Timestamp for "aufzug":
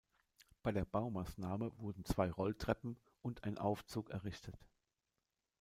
3.59-4.09